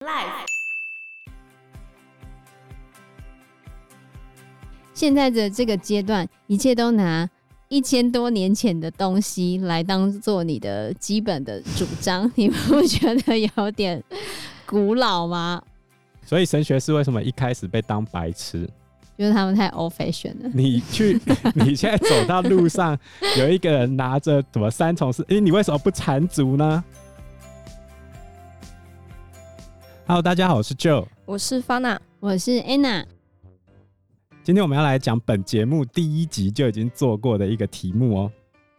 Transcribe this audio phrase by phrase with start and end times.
[0.00, 0.46] Life。
[4.94, 7.28] 现在的这个阶段，一切都拿
[7.68, 14.00] 一千多年前的东西来当做你的基本的主张， 你不觉得有点
[14.64, 15.60] 古老吗？
[16.24, 18.70] 所以神学是为什么一开始被当白痴？
[19.18, 20.50] 就是他们太 old fashion 了。
[20.54, 21.20] 你去，
[21.56, 22.96] 你现在走到路上，
[23.36, 26.84] 有一个人拿着什么三重四，哎、欸，你为什么不缠足呢
[30.08, 33.04] ？Hello，大家好，我是 Joe，我是 Fana，我是 Anna。
[34.42, 38.32] 今天我们要来讲本节目第一集就已经做过的一个题目哦。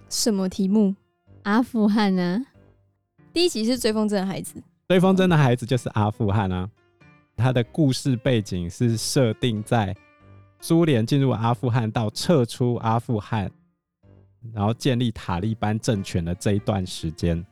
[0.09, 0.95] 什么题目？
[1.43, 2.43] 阿富汗呢？
[3.31, 4.59] 第一集是追风筝的孩子。
[4.87, 6.67] 追风筝的孩子就是阿富汗啊。
[7.37, 9.95] 他的故事背景是设定在。
[10.59, 13.51] 苏联进入阿富汗到撤出阿富汗，
[14.51, 17.45] 然后建立塔利班政权的这一段时间，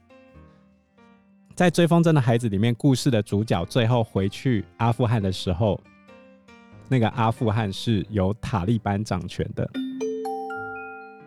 [1.58, 5.82] 在《追风筝的孩子》里面，故事的主角最后回去阿富汗的时候，
[6.88, 9.68] 那个阿富汗是由塔利班掌权的。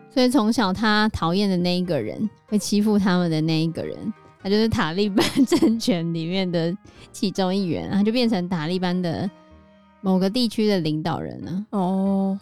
[0.09, 3.97] 所以从小他讨厌的那一个人，会欺负他们的那一个人，
[4.41, 6.73] 他就是塔利班政权里面的
[7.11, 9.29] 其中一员，他就变成塔利班的。
[9.99, 11.65] 某个地区的领导人了？
[11.71, 12.39] 哦，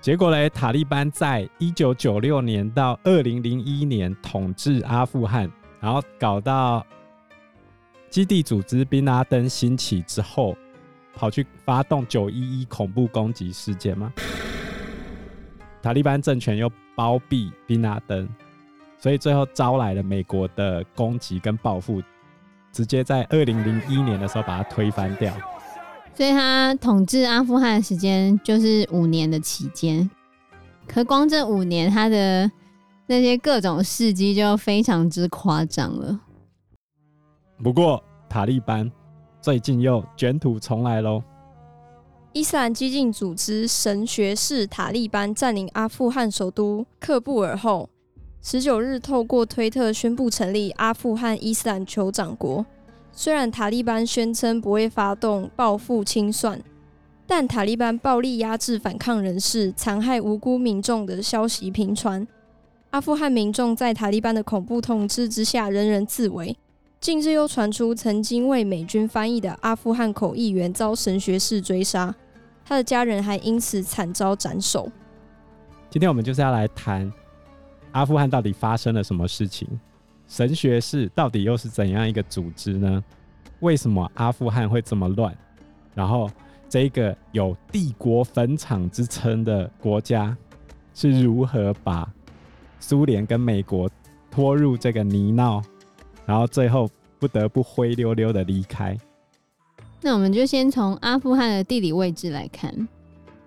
[0.00, 5.50] 结果嘞，塔利班在一九九六年到二零零一年统治阿富汗，
[5.86, 6.84] 然后搞到
[8.10, 10.56] 基地组织宾拉登兴起之后，
[11.14, 14.12] 跑去发动九一一恐怖攻击事件吗？
[15.80, 18.28] 塔利班政权又包庇宾拉登，
[18.98, 22.02] 所以最后招来了美国的攻击跟报复，
[22.72, 25.32] 直接在二零零一年的时候把它推翻掉。
[26.14, 30.10] 所以他统治阿富汗的时间就是五年的期间，
[30.88, 32.50] 可光这五年他的
[33.06, 36.20] 那些各种事迹就非常之夸张了。
[37.62, 38.90] 不过塔利班
[39.40, 41.22] 最近又卷土重来喽。
[42.32, 47.88] 伊斯兰激进组织神学士塔利班占领阿富汗首都喀布尔后，
[48.42, 52.66] 十九日透过推特宣布成立阿富汗伊斯兰酋长国。
[53.12, 56.60] 虽然塔利班宣称不会发动报复清算，
[57.26, 62.26] 但塔利班暴力压制反抗人士、残害无辜民众的消息频传。
[62.90, 66.56] 阿富汗民众在塔利班的恐怖统治之下，人人自危。
[66.98, 72.14] 近日又传出曾经为美军翻译的阿富汗口译员遭神学士追杀，
[72.64, 74.90] 他的家人还因此惨遭斩首。
[75.90, 77.12] 今天我们就是要来谈
[77.92, 79.68] 阿富汗到底发生了什么事情。
[80.26, 83.04] 神学士到底又是怎样一个组织呢？
[83.60, 85.36] 为什么阿富汗会这么乱？
[85.94, 86.30] 然后
[86.68, 90.36] 这个有帝国坟场之称的国家
[90.94, 92.10] 是如何把
[92.78, 93.90] 苏联跟美国
[94.30, 95.62] 拖入这个泥淖，
[96.24, 96.88] 然后最后
[97.18, 98.96] 不得不灰溜溜的离开？
[100.02, 102.88] 那我们就先从阿富汗的地理位置来看，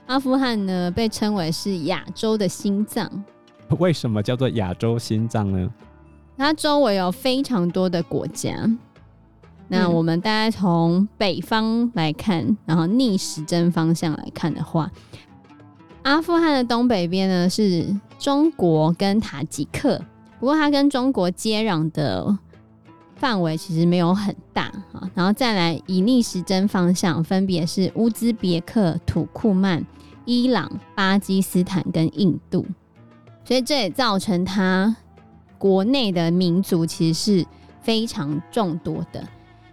[0.08, 3.10] 阿富汗呢被称为是亚洲的心脏。
[3.78, 5.72] 为什么叫做亚洲心脏呢？
[6.38, 8.68] 它周围有非常多的国家。
[9.68, 14.92] 那我们大概从北方来看，然后逆时针方向来看的话，
[16.02, 20.00] 阿富汗的东北边呢是中国跟塔吉克。
[20.40, 22.38] 不过它跟中国接壤的
[23.16, 25.10] 范围其实没有很大啊。
[25.16, 29.84] 然后再来以逆时针方向，分别是乌兹别克、土库曼、
[30.26, 32.64] 伊朗、巴基斯坦跟印度。
[33.44, 34.96] 所以这也造成它。
[35.58, 37.46] 国内的民族其实是
[37.82, 39.22] 非常众多的，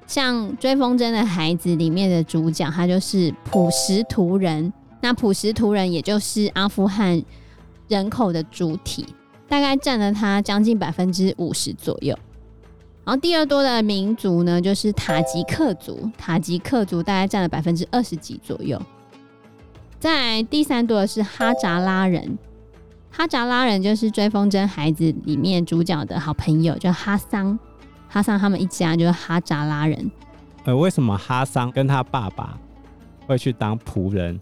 [0.04, 4.72] 像《追风筝的孩子》里面的主角，他就是普什图人。
[5.00, 7.22] 那普什图人也就是阿富汗
[7.88, 9.06] 人口的主体，
[9.48, 12.16] 大概占了他将近百分之五十左右。
[13.04, 18.80] 然后第二多的民族呢，就是塔吉克族，塔吉克族大概占了百分之二十几左右。
[19.98, 22.36] 在第三多的是哈扎拉人。
[23.10, 27.58] 哈扎拉人就是《追风筝孩子》里面主角的好朋友，叫哈桑。
[28.08, 30.10] 哈桑他们一家就是哈扎拉人。
[30.64, 32.58] 呃，为什么哈桑跟他爸爸
[33.26, 34.38] 会去当仆人？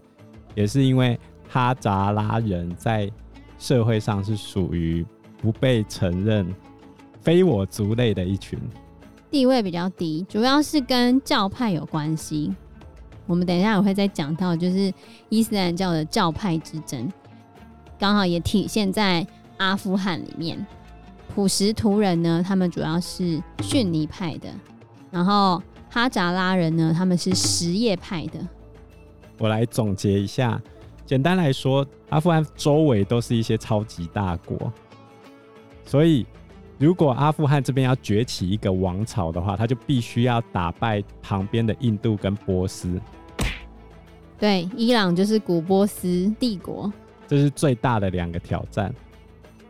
[0.55, 1.17] 也是因为
[1.47, 3.09] 哈扎拉人在
[3.57, 5.05] 社会上是属于
[5.37, 6.53] 不被承认、
[7.21, 8.59] 非我族类的一群，
[9.31, 12.53] 地位比较低，主要是跟教派有关系。
[13.27, 14.93] 我们等一下也会再讲到，就是
[15.29, 17.11] 伊斯兰教的教派之争。
[17.97, 19.25] 刚好也体现在
[19.57, 20.63] 阿富汗里面，
[21.33, 24.49] 普什图人呢，他们主要是逊尼派的，
[25.09, 28.39] 然后哈扎拉人呢，他们是什叶派的。
[29.37, 30.61] 我来总结一下，
[31.05, 34.71] 简单来说，阿富汗周围都是一些超级大国，
[35.85, 36.25] 所以
[36.79, 42.99] 如果阿富汗这边要崛起一个王朝的话，他就必须要打败旁边的印度跟波斯。
[44.39, 46.91] 对，伊朗就是古波斯帝国，
[47.27, 48.93] 这是最大的两个挑战。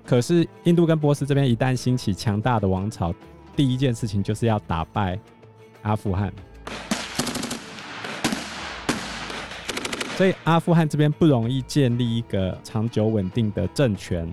[0.06, 3.14] 可是印度跟波斯这边一旦兴起强大的王朝，
[3.56, 5.20] 第一件事情就是要打败
[5.82, 6.34] 阿富汗。
[10.16, 14.26] 所以阿富汗这边不容易建立一个长久稳定的政权。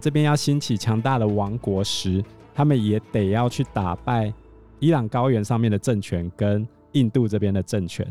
[0.00, 4.32] 这边要兴起强大的王国时，他们也得要去打败
[4.78, 8.06] 伊朗高原上面的政权跟印度这边的政权。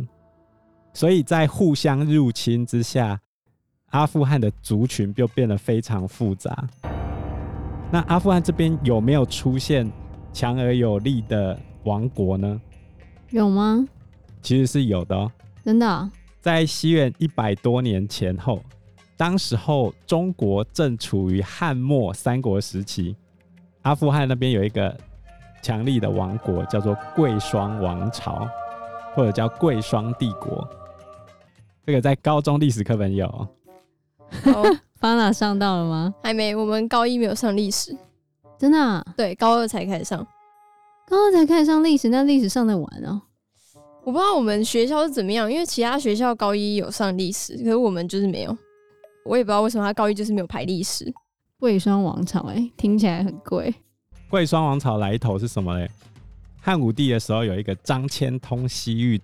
[0.93, 3.19] 所以在互相入侵之下，
[3.89, 6.67] 阿富汗的族群就变得非常复杂。
[7.91, 9.91] 那阿富汗这边有没有出现
[10.31, 12.61] 强而有力的王国呢？
[13.31, 13.83] 有吗？
[14.43, 15.31] 其实是有的哦。
[15.63, 16.11] 真的哦？
[16.45, 18.62] 在西元一百多年前后，
[19.18, 23.15] 当时候中国正处于汉末三国时期，
[23.81, 24.95] 阿富汗那边有一个
[25.63, 28.47] 强力的王国，叫做贵霜王朝，
[29.15, 30.69] 或者叫贵霜帝国。
[31.83, 33.25] 这个在高中历史课本有。
[33.25, 36.13] 哦，方娜上到了吗？
[36.21, 37.98] 还没，我们高一没有上历史，
[38.59, 39.03] 真的啊？
[39.18, 40.19] 对，高二才开始上，
[41.07, 43.19] 高二才开始上历史，那历史上的完哦。
[44.05, 48.55] 我不知道我们学校是怎么样，因为其他学校高一有上历史，可是我们就是没有。
[49.25, 51.11] 我也不知道为什么他高一就是没有排历史。
[51.59, 53.73] 贵霜王朝，哎，听起来很贵。
[54.29, 55.89] 贵霜王朝来头是什么嘞？
[56.61, 59.19] 汉武帝的时候有一个张骞通西域。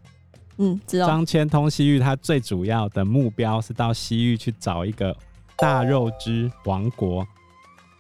[0.57, 1.05] 嗯，知道。
[1.05, 5.15] 张骞通西域，他最主要的目标是到西域去找一个
[5.57, 7.23] 大肉之王国。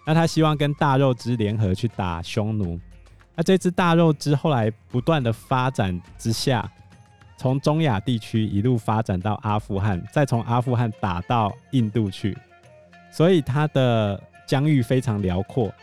[0.07, 2.79] 那他希望跟大肉之联合去打匈奴。
[3.35, 6.69] 那这支大肉之后来不断的发展之下，
[7.37, 12.37] 从中亚地区一路发展到阿富汗，再从阿富汗打到印度去，
[13.11, 15.73] 所以它的疆域非常辽阔。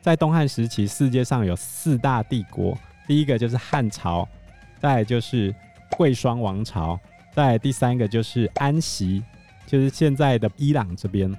[0.00, 2.76] 在东汉时期，世界上有四大帝国，
[3.06, 4.28] 第一个就是汉朝，
[4.80, 5.54] 再就是。
[5.96, 7.00] 贵霜王朝，
[7.32, 9.24] 再第三个就是安息，
[9.66, 11.34] 就是现在的伊朗这边，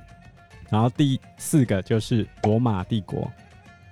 [0.71, 3.31] 然后第四个就是罗马帝国，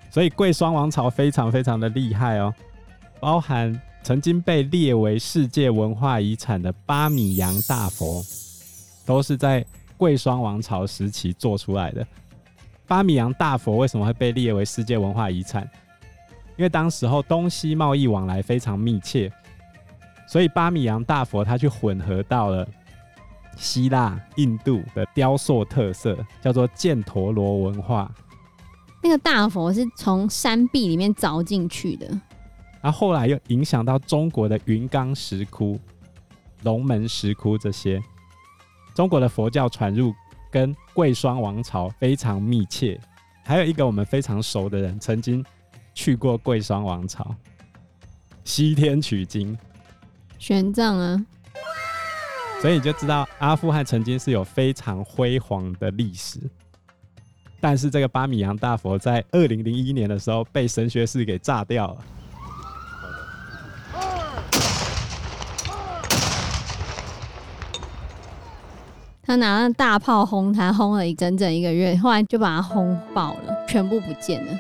[0.10, 2.54] 所以贵霜王朝非常非常的厉害哦，
[3.20, 8.24] 包含曾经被列为世界文化遗产的巴米扬大佛，
[9.06, 9.66] 都是在
[9.98, 12.06] 贵霜王朝时期做出来的。
[12.88, 15.70] 巴米扬大佛为什么会被列为世界文化遗产？
[16.56, 19.32] 因为当时候东西贸易往来非常密切。
[20.26, 22.68] 所以巴米扬大佛它去混合到了
[23.56, 28.12] 希腊、印度的雕塑特色，叫做犍陀罗文化。
[29.02, 32.08] 那个大佛是从山壁里面凿进去的，
[32.82, 35.80] 然后后来又影响到中国的云冈石窟、
[36.64, 38.02] 龙门石窟这些。
[38.96, 40.14] 中国的佛教传入
[40.52, 43.00] 跟贵霜王朝非常密切。
[43.44, 45.46] 还有一个我们非常熟的人，曾经
[45.94, 47.34] 去过贵霜王朝，
[48.44, 49.58] 西天取经。
[50.40, 51.26] 玄奘啊，
[52.62, 56.40] 所以你就知道阿富汗曾经是有非常辉煌的历史，
[57.60, 61.98] 但是这个巴米扬大佛在二零零一年的时候被神学士给炸掉了。
[69.24, 74.54] 他拿那大炮轰他，轰了一整整一个月，后来就把它轰爆了，全部不见了。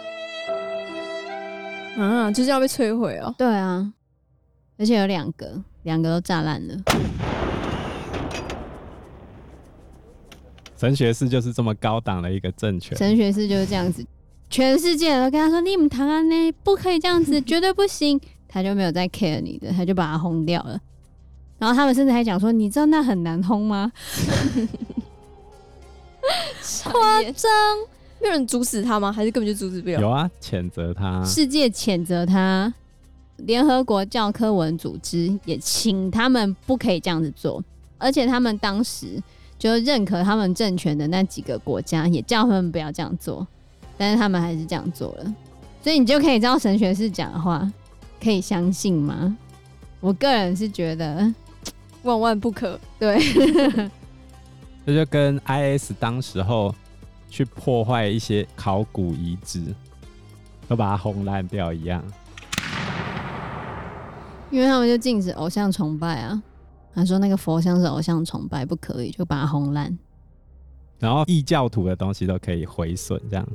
[2.04, 3.34] 啊，就是要被摧毁哦。
[3.38, 3.94] 对啊。
[4.78, 6.76] 而且有两个，两个都炸烂了。
[10.78, 12.98] 神学士就是这么高档的一个政权。
[12.98, 14.06] 神学士就是这样子，
[14.50, 20.80] 全世界都跟他说：“你们台湾呢，不可以这样子， 绝对不行。”他就没有再 care 你的，他就把它轰掉了。
[21.60, 23.92] 然后他们甚至还讲说：“你知道那很难轰吗？”
[26.86, 27.52] 夸张，
[28.22, 29.12] 没有人阻止他吗？
[29.12, 30.00] 还是根本就阻止不了？
[30.00, 32.74] 有啊，谴责他，世界谴责他。
[33.38, 37.64] 联合国教科文组织也请他们不可以这样子做，
[37.98, 39.22] 而且他们当时
[39.58, 43.46] 就认可他们政权的那几个国家也叫他们不要这样做，
[43.98, 45.36] 但是他们还是这样做了，
[45.82, 47.72] 所以你就可以知道神学士讲的话
[48.22, 49.36] 可以相信吗？
[50.00, 51.34] 我个人是觉得
[52.04, 52.80] 万万不可。
[53.00, 53.20] 对，
[54.86, 56.74] 这就跟 IS 当时候
[57.30, 59.64] 去破坏一些考古遗址，
[60.68, 62.04] 都把它轰烂掉一样。
[64.50, 66.42] 因为他们就禁止偶像崇拜啊，
[66.98, 69.96] 他说那个佛像是偶像崇拜，不可以，就把它轰烂。
[70.98, 73.48] 然后异教徒的东西都可以毁损，这样。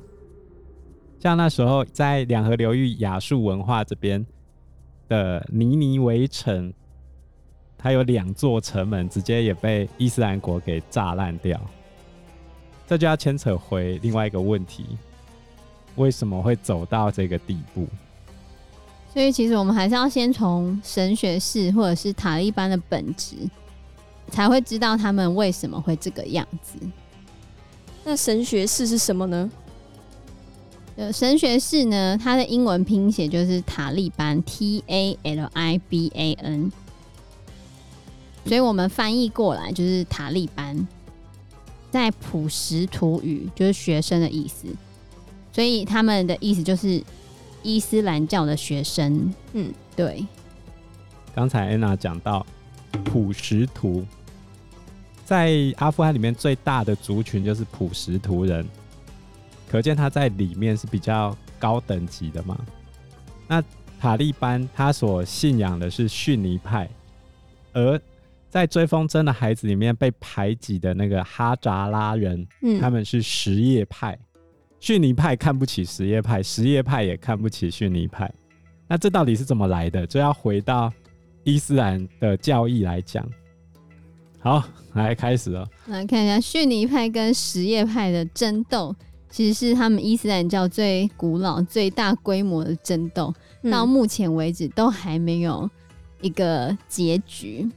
[1.18, 4.24] 像那时候在两河流域亚述文化这边
[5.08, 6.72] 的尼尼围城，
[7.76, 11.60] 它有两座城门直接也被伊斯兰国给炸烂掉。
[12.86, 14.86] 这就要牵扯回另外一个问题，
[15.96, 17.88] 为什么会走到这个地步。
[19.12, 23.36] 所以，其实我们还是要先从神学士或者是塔利班的本质，
[24.30, 26.78] 才会知道他们为什么会这个样子。
[28.04, 29.50] 那神学士是什么呢？
[30.96, 36.72] 呃，神学士呢，它的英文拼写就是塔利班 （T A L I B A N），
[38.46, 40.88] 所以我们翻译过来就是塔利班，
[41.90, 44.68] 在普什图语就是学生的意思，
[45.52, 47.04] 所以他们的意思就是。
[47.62, 50.26] 伊斯兰教的学生，嗯，对。
[51.34, 52.44] 刚才安娜讲到
[53.04, 54.04] 普什图，
[55.24, 58.66] 在阿富汗里面最大的族群就是普什图人，
[59.68, 62.58] 可见他在里面是比较高等级的嘛。
[63.48, 63.62] 那
[64.00, 66.88] 塔利班他所信仰的是逊尼派，
[67.72, 68.00] 而
[68.50, 74.18] 在追风筝的孩子里面被排挤的那个哈扎拉人，嗯，他们是什叶派。
[74.82, 78.28] 逊尼派看不起什叶派，什叶派也看不起逊尼派。
[78.88, 80.04] 那这到底是怎么来的？
[80.04, 80.92] 就要回到
[81.44, 83.24] 伊斯兰的教义来讲。
[84.40, 84.60] 好，
[84.94, 85.64] 来开始了。
[85.86, 88.92] 来看一下逊尼派跟什叶派的争斗，
[89.30, 95.70] 其实是他们伊斯兰教最古老、最大规模的争斗，嗯，到目前为止都还没有
[96.22, 97.70] 一个结局。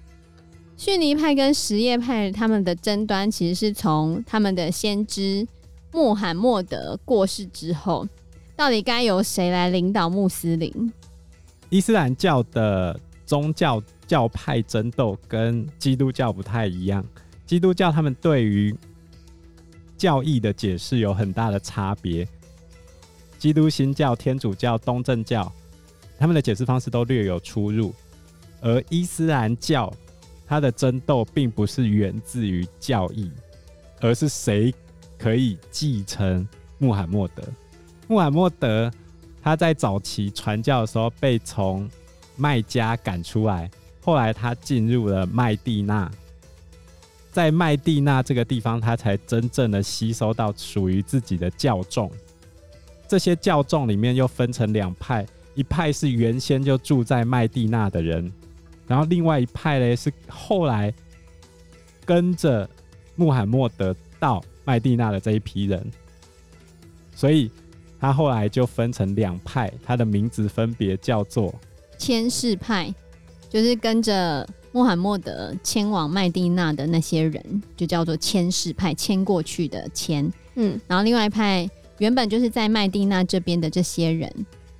[0.75, 5.47] 逊尼派跟什叶派他们的争端，其实是从他们的先知。
[5.95, 8.05] 穆罕默德过世之后，
[8.53, 10.91] 到底该由谁来领导穆斯林？
[11.69, 17.01] 伊斯兰教的宗教教派争斗跟基督教不太一样。
[17.45, 18.75] 基督教他们对于
[19.95, 22.27] 教义的解释有很大的差别。
[23.39, 25.49] 基督新教、天主教、东正教，
[26.19, 27.93] 他们的解释方式都略有出入。
[28.59, 29.89] 而伊斯兰教，
[30.45, 33.31] 它的争斗并不是源自于教义，
[34.01, 34.75] 而是谁？
[35.17, 37.43] 可以继承穆罕默德。
[38.07, 38.91] 穆罕默德
[39.41, 41.89] 他在早期传教的时候被从
[42.35, 43.69] 麦加赶出来，
[44.01, 46.11] 后来他进入了麦地那，
[47.31, 52.11] 在麦地那这个地方，他才真正的吸收到属于自己的教众。
[53.07, 58.31] 这些教众里面又分成两派，一派是原先就住在麦地那的人，
[58.87, 60.93] 然后另外一派嘞是后来
[62.03, 62.69] 跟着
[63.15, 64.43] 穆罕默德到。
[64.65, 65.91] 麦地那的这一批人，
[67.15, 67.49] 所以
[67.99, 71.53] 他后来就分成两派，他的名字分别叫做
[71.97, 72.93] 牵示派，
[73.49, 80.29] 就是跟着穆罕默德迁往麦地那的那些人，就叫做牵示派，迁过去的迁。
[80.55, 81.69] 嗯，然后另外一派
[81.99, 84.29] 原本就是在麦地那这边的这些人，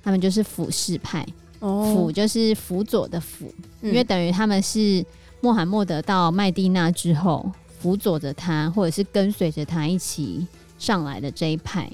[0.02, 1.26] 他们就是辅示派。
[1.60, 3.50] 哦，辅就是辅佐的辅，
[3.80, 5.02] 嗯，因为等于他们是
[5.40, 7.50] 穆罕默德到麦地那之后。
[7.78, 10.46] 辅佐着他，或者是跟随着他一起
[10.78, 11.90] 上来的这一派，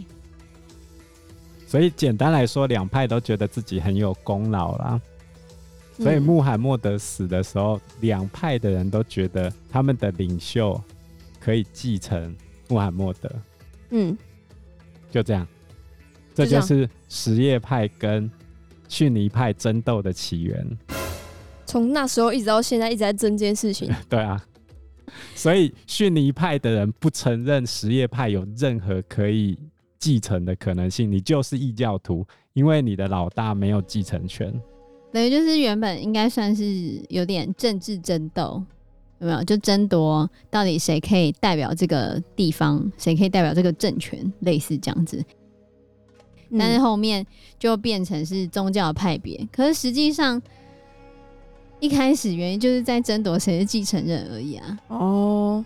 [1.66, 5.00] 所以简单来说，两派都觉得自己很有功劳啦。
[5.98, 10.80] 所以穆罕默德死的时候，两、嗯、派的人都觉得他们的领袖
[11.38, 12.34] 可以继承
[12.68, 13.30] 穆罕默德。
[13.90, 14.16] 嗯，
[15.10, 15.46] 就这样，
[16.34, 18.28] 这就是什叶派跟
[18.88, 20.66] 逊尼派争斗的起源。
[21.66, 23.90] 从那时候一直到现在，一直在争这件事情。
[24.08, 24.42] 对啊。
[25.34, 29.58] 所以逊尼派的人不承认什叶派有任何可以
[29.98, 34.52] 继承的可能性，你就是异教徒，因为你的老大没有继承权。
[35.12, 38.62] 等于就是原本应该算是有点政治争斗，
[39.20, 39.44] 有没有？
[39.44, 45.24] 就争夺到底谁可以代表这个地方，谁可以代表这个政权，类似这样子。
[46.58, 47.26] 但是后面
[47.58, 50.40] 就变成是宗教派别，可是实际上。
[51.82, 54.78] 一开始原因就是在争夺谁是继承人而已啊。
[54.86, 55.64] 哦，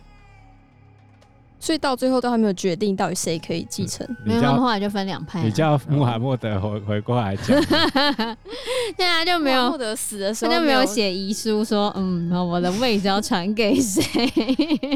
[1.60, 4.06] 所以到最后都还没有决定到底谁可以继承。
[4.24, 5.42] 没有，他们后来就分两派。
[5.44, 7.48] 你叫穆罕默德回回过来讲。
[8.96, 14.02] 现在就没有穆罕默德死的时候，他就没有写遗书说，嗯，我的位置要传给谁？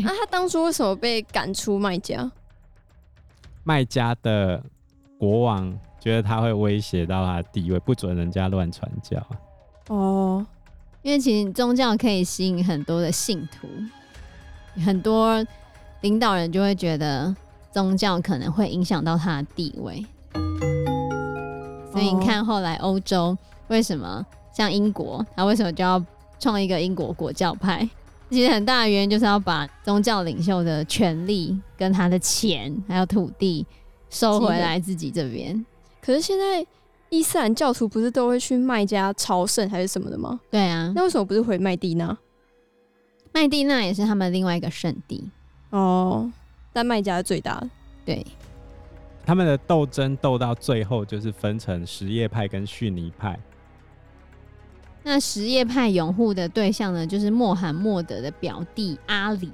[0.03, 2.33] 那、 啊、他当初为什么被赶出麦家？
[3.63, 4.63] 麦家的
[5.19, 9.23] 国王觉得他会威胁到他的地位，不准人家乱传教。
[9.89, 10.47] 哦。
[11.03, 13.67] 因为其实宗教可以吸引很多的信徒，
[14.85, 15.43] 很多
[16.03, 17.35] 领导人就会觉得
[17.73, 20.05] 宗教可能会影响到他的地位，
[21.91, 23.37] 所以你看后来欧洲
[23.69, 26.05] 为什么像英国，他为什么就要
[26.39, 27.89] 创一个英国国教派？
[28.29, 33.67] 其实很大的原因就是要把宗教领袖的权利跟他的钱还有土地
[34.11, 35.65] 收回来自己这边。
[36.03, 36.67] 可是现在。
[37.11, 40.41] 伊斯兰教徒不是都会去麦加朝圣还是什么的吗？
[40.51, 42.17] 对啊，那为什么不是回麦地那？
[43.33, 45.29] 麦地那也是他们另外一个圣地
[45.71, 46.31] 哦，
[46.73, 47.71] 但麦加是最大的。
[48.05, 48.27] 对，
[49.25, 53.39] 他们的斗争斗到最后，就是分成什叶派跟逊尼派。
[55.03, 59.53] 那什叶派拥护的对象呢，就是穆罕默德的表弟阿里。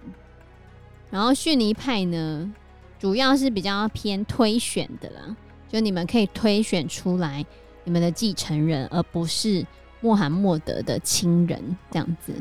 [1.11, 2.53] 然后逊尼派呢，
[2.99, 5.37] 主要是比较偏推选的啦，
[5.69, 7.45] 就你们可以推选出来
[7.85, 9.67] 你们的继承人，而不是
[10.01, 12.33] 穆罕默德的亲人这样子。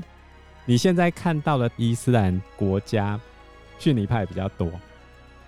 [0.66, 3.20] 你现在看到的伊斯兰国家，
[3.78, 4.68] 逊尼派比较多，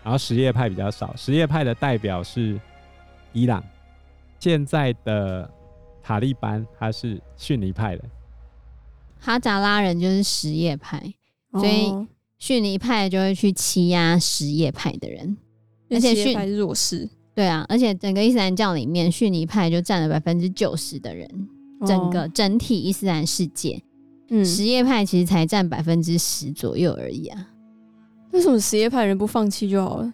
[0.03, 1.15] 然后什叶派比较少。
[1.15, 2.59] 什叶派的代表是
[3.33, 3.63] 伊朗，
[4.39, 5.49] 现在的
[6.03, 8.03] 塔利班他是逊尼派的，
[9.19, 11.13] 哈扎拉人就是什叶派，
[11.53, 11.91] 所以
[12.37, 15.37] 逊尼派就会去欺压什叶派的人，
[15.89, 17.09] 而且逊是弱势。
[17.37, 21.29] 对啊，而且整个伊斯兰教里面，逊尼派就占了百分之九十的人，
[21.85, 23.79] 整个整体伊斯兰世界。
[24.29, 27.47] 嗯，什叶派其实才占百分之十左右而已啊。
[28.31, 30.11] 为什么什叶派人不放弃就好了，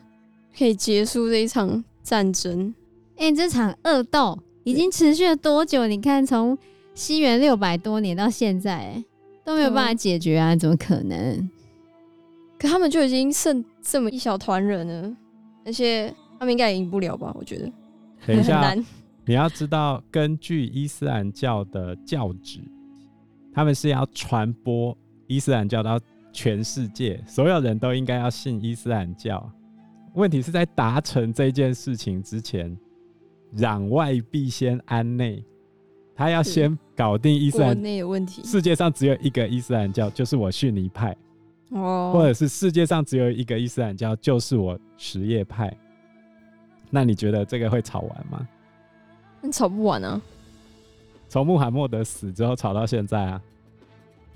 [0.57, 2.75] 可以结束这一场战争？
[3.15, 5.87] 哎、欸，这场恶斗已经持续了多久？
[5.87, 6.57] 你看，从
[6.93, 9.01] 西元六百多年到现在，
[9.45, 10.53] 都没有办法解决啊！
[10.57, 11.49] 怎么可能？
[12.59, 15.15] 可他们就已经剩这么一小团人了，
[15.65, 17.33] 而且他们应该也赢不了吧？
[17.39, 17.71] 我觉得。
[18.27, 18.75] 等一下，
[19.25, 22.59] 你要知道，根据伊斯兰教的教旨。
[23.53, 24.97] 他们是要传播
[25.27, 25.97] 伊斯兰教到
[26.33, 29.49] 全世界，所有人都应该要信伊斯兰教。
[30.15, 32.77] 问题是在达成这件事情之前，
[33.55, 35.41] 攘外必先安内，
[36.13, 37.81] 他要先搞定伊斯兰。
[37.81, 38.43] 内有问题。
[38.43, 41.15] 世界上只有一个伊斯兰教，就是我逊尼派。
[41.69, 42.11] 哦。
[42.13, 45.71] 或者是世界上只有一个伊斯兰教，就是我什叶派。
[46.95, 48.47] 那你觉得这个会吵完吗？
[49.41, 50.21] 那吵不完啊。
[51.27, 53.41] 从穆罕默德死之后吵到现在啊，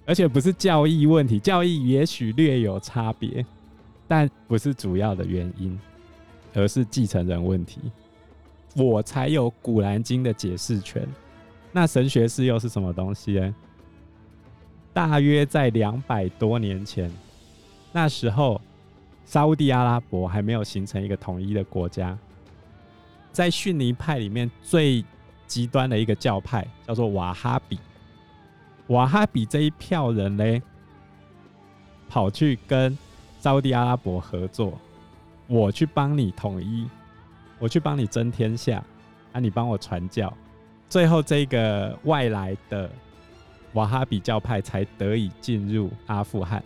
[0.08, 3.46] 而且不是教义问题，教义也许略有差别，
[4.08, 5.80] 但不是主要的原因，
[6.56, 7.80] 而是继承人问题。
[8.74, 11.08] 我才有《古兰经》的解释权。
[11.72, 13.56] 那神学士又是什么东西呢？
[14.94, 17.12] 大约在两百多年前，
[17.92, 18.60] 那时候
[19.26, 22.18] 沙乌地阿拉伯还没有形成一个统一的国家，
[23.32, 25.04] 在逊尼派里面最
[25.46, 27.80] 极端的一个教派叫做瓦哈比，
[28.88, 30.62] 瓦哈比这一票人嘞，
[32.10, 32.98] 跑去跟
[33.40, 34.78] 沙地阿拉伯合作，
[35.46, 36.88] 我去帮你统一，
[37.60, 38.84] 我去帮你争天下，
[39.32, 40.36] 啊，你帮我传教，
[40.90, 42.90] 最后这个外来的
[43.74, 46.64] 瓦哈比教派才得以进入阿富汗。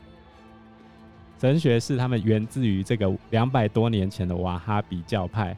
[1.40, 5.56] 神学是他们源自于这个两百多年前的瓦哈比教派。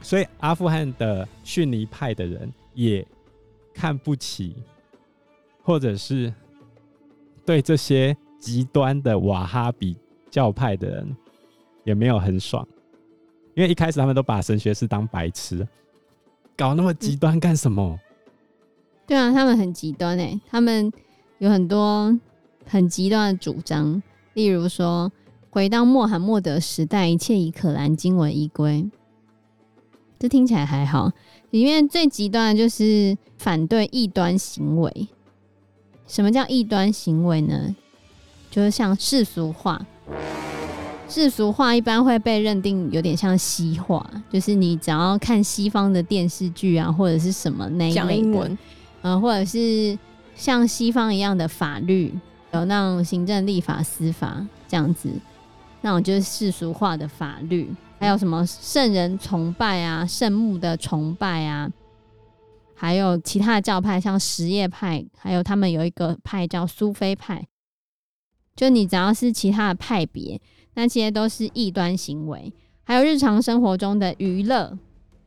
[0.00, 3.06] 所以，阿富汗的逊尼派的人也
[3.74, 4.54] 看不起，
[5.62, 6.32] 或者是
[7.44, 9.96] 对这些极端的瓦哈比
[10.30, 11.16] 教派的人
[11.84, 12.66] 也没有很爽，
[13.54, 15.66] 因为一开始他们都把神学士当白痴，
[16.56, 17.82] 搞那么极端干什么？
[17.82, 17.98] 嗯。
[19.06, 20.92] 对啊，他们很极端诶，他们
[21.38, 22.18] 有很多
[22.66, 24.02] 很极端的主张，
[24.34, 25.10] 例如说，
[25.50, 28.88] 回到穆罕默德时代，一切以可兰经为依归。
[30.18, 31.12] 这听起来还好，
[31.50, 35.08] 里面最极端的就是反对异端行为。
[36.06, 37.76] 什么叫异端行为呢？
[38.50, 39.86] 就是像世俗化，
[41.08, 48.58] 世俗化一般会被认定有点像西化，就是你只要看西方的电视剧啊，或者是什么那一类的，讲英文，
[49.02, 49.96] 呃，或者是
[50.34, 52.12] 像西方一样的法律，
[52.52, 55.10] 有那种行政、立法、司法这样子，
[55.82, 57.70] 那种就是世俗化的法律。
[57.98, 61.68] 还有什么圣人崇拜啊、圣木的崇拜啊，
[62.74, 67.46] 还有其他的教派，像什叶派，还有他们有一个派叫苏菲派。
[68.54, 70.40] 就你只要是其他的派别，
[70.74, 72.52] 那些都是异端行为。
[72.84, 74.78] 还有日常生活中的娱乐、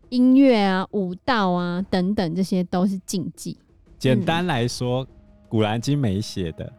[0.09, 3.57] 音乐啊、舞蹈啊等等，这些都是禁忌。
[3.99, 5.05] 简单来说，嗯，
[5.49, 6.71] 《古兰经》没写的，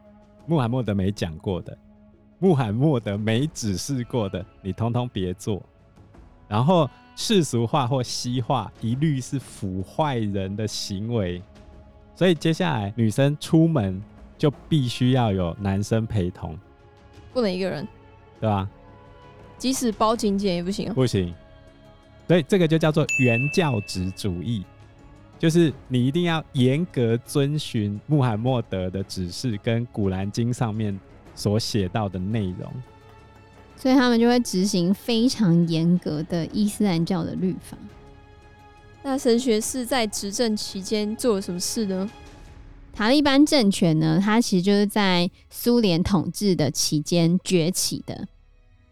[0.46, 1.76] 穆罕默德没讲过的，
[2.38, 5.62] 穆罕默德没指示过的，你通通别做。
[6.52, 11.40] 然后世俗化或西化，一律是腐坏人的行为。
[12.14, 13.98] 所以接下来女生出门
[14.36, 16.54] 就必须要有男生陪同，
[17.32, 17.88] 不能一个人，
[18.38, 18.68] 对吧？
[19.56, 21.34] 即使包请柬也不行，不行。
[22.28, 24.62] 所以这个就叫做原教旨主义，
[25.38, 31.00] 就是你一定要严格遵循穆罕默德的指示跟古兰经上面
[31.34, 32.70] 所写到的内容。
[33.82, 37.76] 所以他们就会执行非常严格的伊斯兰教的律法。
[39.02, 42.08] 那神学士在执政期间做了什么事呢？
[42.92, 48.28] 塔利班政权呢，它其实就是在苏联统治的期间崛起的。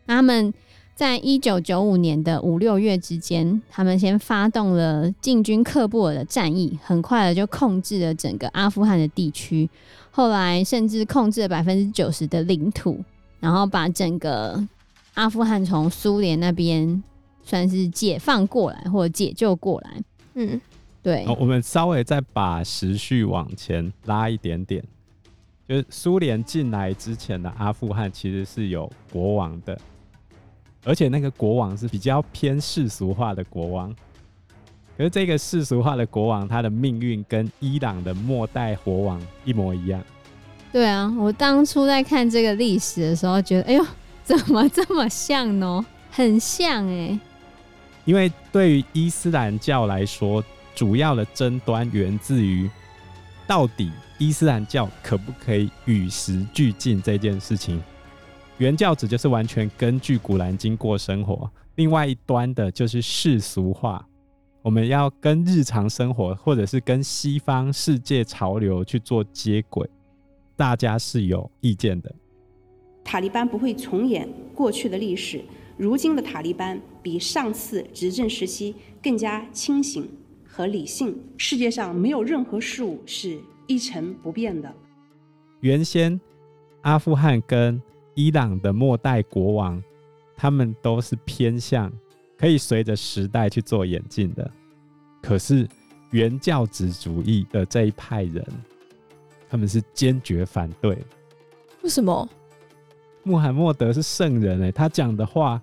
[0.09, 0.53] 他们
[0.97, 9.71] 在一九九五年的五六月之间，他们先发动了进军喀布尔的战役，很快的就控制了整个阿富汗的地区，
[10.11, 12.99] 后来甚至控制了百分之九十的领土，
[13.39, 14.67] 然后把整个
[15.15, 17.03] 阿富汗从苏联那边
[17.43, 20.03] 算是解放过来或者解救过来。
[20.35, 20.61] 嗯，
[21.03, 21.27] 对。
[21.39, 24.83] 我们稍微再把时序往前拉一点点，
[25.69, 29.79] 就是苏联进来之前的阿富汗其实是有国王的。
[30.83, 33.95] 而且那个国王是比较偏世俗化的国王，
[34.97, 40.03] 可是这个世俗化的国王，他的命运跟伊朗的末代国王一模一样。
[40.73, 43.85] 对啊，我当初在看这个历史的时候，觉得哎呦，
[44.37, 45.85] 怎么 这么像呢？
[46.13, 47.19] 很像哎、
[48.05, 50.43] 因为对于伊斯兰教来说，
[50.75, 52.69] 主要的争端源自于
[53.47, 57.83] 到底伊斯兰教可不可以与时俱进这件事情。
[58.59, 64.05] 原教旨就是完全根据《古兰经》过生活，另外一端的就是世俗化，
[64.63, 69.89] 我们要跟日常生活或者是跟西方世界潮流去做接轨，
[70.57, 72.13] 大家是有意见的。
[73.05, 75.43] 塔利班不会重演过去的历史，
[75.77, 80.09] 如今的塔利班比上次执政时期更加清醒
[80.47, 81.19] 和理性。
[81.37, 84.73] 世界上没有任何事物是一成不变的。
[85.61, 86.21] 原先
[86.83, 87.81] 阿富汗跟
[88.15, 89.83] 伊朗的末代国王，
[90.37, 91.93] 他们都是偏向
[92.39, 94.51] 可以随着时代去做演进的。
[95.23, 95.69] 可是
[96.11, 98.45] 原教旨主义的这一派人，
[99.49, 100.97] 他们是坚决反对。
[101.83, 102.29] 为什么？
[103.23, 105.61] 穆罕默德是圣人哎，他讲的话，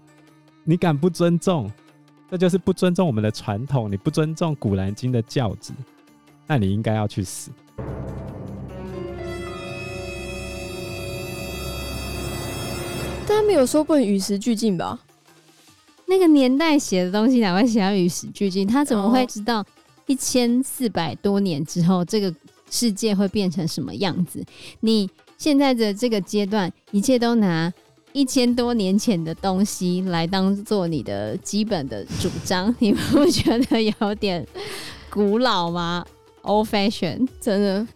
[0.63, 1.71] 你敢不尊重？
[2.29, 5.73] 这就是不尊重我们的传统，你不尊重古兰经的教旨，
[6.45, 7.51] 那你应该要去死。
[13.25, 14.99] 但他没有说不能与时俱进吧？
[16.05, 18.67] 那个年代写的东西哪会写要与时俱进？
[18.67, 19.65] 他怎么会知道
[20.05, 22.33] 一千四百多年之后这个
[22.69, 24.43] 世界会变成什么样子？
[24.81, 27.71] 你现在的这个阶段，一切都拿
[28.11, 34.45] 一千多年前的东西来当做你的基本的主张， 你不觉得有点
[35.09, 36.03] 古老吗
[36.41, 37.87] ？Old fashion，真的。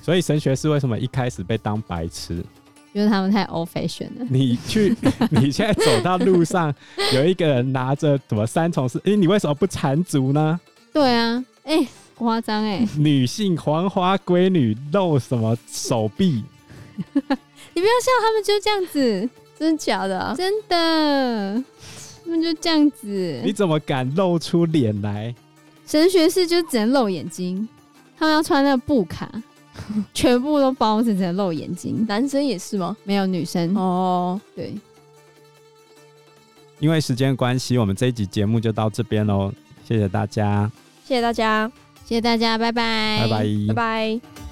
[0.00, 2.44] 所以神学是为什么一开始被当白痴？
[2.92, 4.26] 因为他们太 old fashion 了。
[4.30, 4.96] 你去，
[5.30, 6.72] 你现在走到路上，
[7.12, 10.58] 有一个人拿着什么三重四，哎、欸，你为什么不缠足呢？
[10.92, 12.86] 对啊，哎、欸，夸张哎！
[12.96, 16.44] 女性黄花闺女露什么手臂？
[17.74, 19.28] 你不要笑，他们就这样子，
[19.58, 20.34] 真的假的、啊？
[20.36, 21.64] 真的，
[22.24, 23.40] 他们就这样子。
[23.44, 25.34] 你怎么敢露出脸来？
[25.86, 27.68] 神学士就只能露眼睛，
[28.18, 29.30] 他们要穿那个布卡。
[30.14, 32.06] 全部都包着，只能露眼睛。
[32.08, 32.96] 男生也是吗？
[33.04, 34.40] 没有女生哦。
[34.54, 34.74] 对，
[36.78, 39.52] 因为时间关系，我们这一集节目就到这边喽。
[39.86, 40.72] 谢谢大家，
[41.04, 41.70] 谢谢大家，
[42.06, 44.45] 谢谢大家，拜拜，拜拜，拜拜。